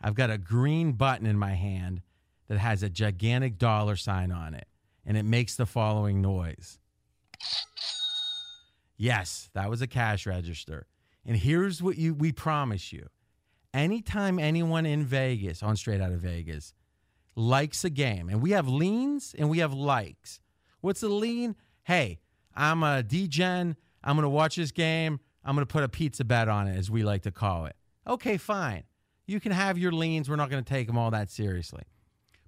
[0.01, 2.01] I've got a green button in my hand
[2.47, 4.67] that has a gigantic dollar sign on it,
[5.05, 6.79] and it makes the following noise.
[8.97, 10.85] Yes, that was a cash register.
[11.25, 13.07] And here's what you we promise you.
[13.73, 16.73] Anytime anyone in Vegas, on Straight Out of Vegas,
[17.35, 20.39] likes a game, and we have leans and we have likes.
[20.81, 21.55] What's a lean?
[21.83, 22.19] Hey,
[22.55, 23.75] I'm a degen.
[24.03, 25.19] I'm going to watch this game.
[25.43, 27.75] I'm going to put a pizza bet on it, as we like to call it.
[28.07, 28.83] Okay, fine.
[29.25, 30.29] You can have your leans.
[30.29, 31.83] We're not going to take them all that seriously.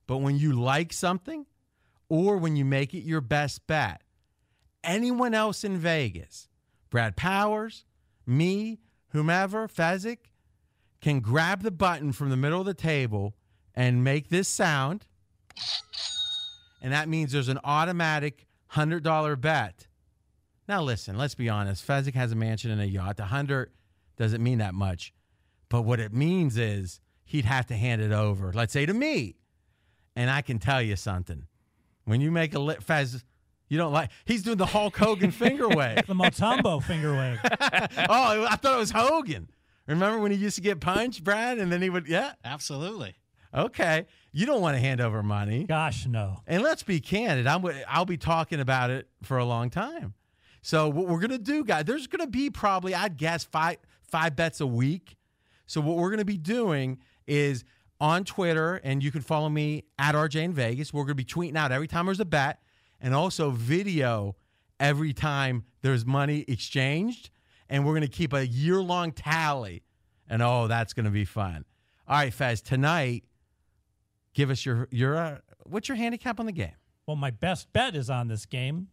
[0.07, 1.45] But when you like something
[2.09, 4.01] or when you make it your best bet,
[4.83, 6.49] anyone else in Vegas,
[6.89, 7.85] Brad Powers,
[8.25, 8.79] me,
[9.09, 10.29] whomever, Fezzik,
[11.01, 13.35] can grab the button from the middle of the table
[13.75, 15.05] and make this sound.
[16.81, 19.87] And that means there's an automatic $100 bet.
[20.67, 21.85] Now, listen, let's be honest.
[21.85, 23.17] Fezzik has a mansion and a yacht.
[23.17, 23.71] The 100
[24.17, 25.13] doesn't mean that much.
[25.73, 29.37] But what it means is he'd have to hand it over, let's say to me.
[30.15, 31.47] And I can tell you something.
[32.05, 33.23] When you make a lit Fez,
[33.69, 36.05] you don't like he's doing the Hulk Hogan finger wave.
[36.05, 37.39] the Mutombo finger wave.
[37.43, 39.49] oh, I thought it was Hogan.
[39.87, 41.57] Remember when he used to get punched, Brad?
[41.57, 42.33] And then he would, yeah.
[42.45, 43.15] Absolutely.
[43.51, 44.05] Okay.
[44.31, 45.63] You don't want to hand over money.
[45.63, 46.37] Gosh, no.
[46.45, 47.47] And let's be candid.
[47.47, 50.13] I'm I'll be talking about it for a long time.
[50.61, 54.61] So what we're gonna do, guys, there's gonna be probably, I'd guess, five five bets
[54.61, 55.17] a week.
[55.73, 57.63] So what we're gonna be doing is
[57.99, 60.93] on Twitter, and you can follow me at RJ in Vegas.
[60.93, 62.61] We're gonna be tweeting out every time there's a bet,
[63.01, 64.35] and also video
[64.79, 67.31] every time there's money exchanged.
[67.69, 69.81] And we're gonna keep a year long tally.
[70.27, 71.65] And oh, that's gonna be fun.
[72.07, 73.23] All right, Fez, tonight,
[74.35, 76.75] give us your your uh, what's your handicap on the game?
[77.07, 78.89] Well, my best bet is on this game.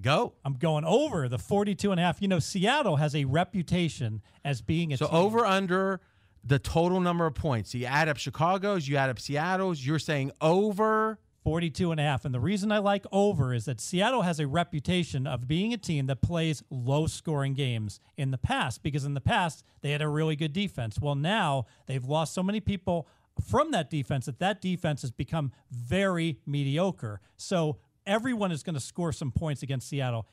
[0.00, 0.32] Go.
[0.46, 2.22] I'm going over the 42 and a half.
[2.22, 5.14] You know, Seattle has a reputation as being a So team.
[5.14, 6.00] over under
[6.44, 7.74] the total number of points.
[7.74, 9.84] You add up Chicago's, you add up Seattle's.
[9.84, 12.24] You're saying over 42 and a half.
[12.24, 15.76] And the reason I like over is that Seattle has a reputation of being a
[15.76, 20.02] team that plays low scoring games in the past because in the past they had
[20.02, 20.98] a really good defense.
[21.00, 23.08] Well, now they've lost so many people
[23.48, 27.20] from that defense that that defense has become very mediocre.
[27.36, 30.26] So everyone is going to score some points against Seattle.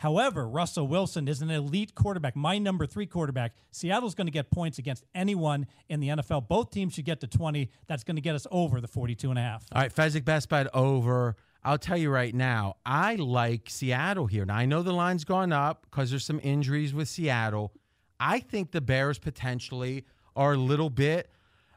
[0.00, 3.52] However, Russell Wilson is an elite quarterback, my number three quarterback.
[3.70, 6.48] Seattle's going to get points against anyone in the NFL.
[6.48, 7.70] Both teams should get to 20.
[7.86, 9.66] That's going to get us over the 42 and a half.
[9.70, 11.36] All right, Fezzik best bet over.
[11.62, 14.46] I'll tell you right now, I like Seattle here.
[14.46, 17.74] Now I know the line's gone up because there's some injuries with Seattle.
[18.18, 21.28] I think the Bears potentially are a little bit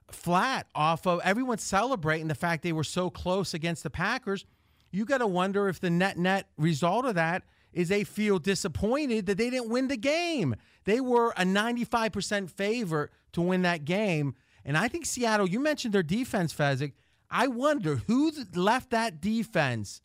[0.10, 4.46] flat off of everyone celebrating the fact they were so close against the Packers.
[4.92, 7.44] You got to wonder if the net net result of that
[7.74, 10.56] is they feel disappointed that they didn't win the game.
[10.86, 14.36] They were a 95% favorite to win that game.
[14.66, 16.94] And I think Seattle, you mentioned their defense, Fezzik.
[17.30, 20.02] I wonder who left that defense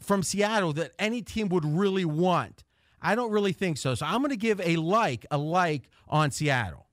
[0.00, 2.64] from Seattle that any team would really want.
[3.00, 3.94] I don't really think so.
[3.94, 6.85] So I'm going to give a like, a like on Seattle.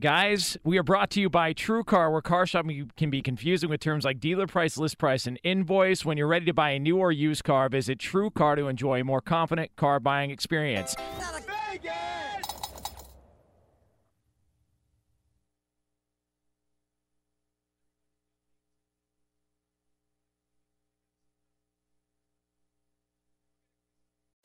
[0.00, 3.80] Guys, we are brought to you by TrueCar, where car shopping can be confusing with
[3.80, 6.06] terms like dealer price, list price, and invoice.
[6.06, 9.04] When you're ready to buy a new or used car, visit TrueCar to enjoy a
[9.04, 10.96] more confident car buying experience.